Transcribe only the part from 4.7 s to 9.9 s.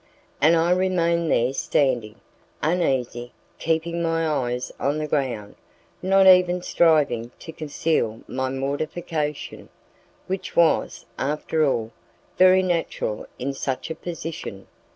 on the ground, not even striving to conceal my mortification,